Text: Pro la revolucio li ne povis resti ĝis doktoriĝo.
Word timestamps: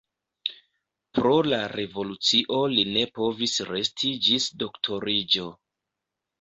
Pro 1.17 1.33
la 1.49 1.59
revolucio 1.73 2.63
li 2.73 2.87
ne 2.97 3.05
povis 3.21 3.61
resti 3.75 4.13
ĝis 4.31 4.51
doktoriĝo. 4.67 5.49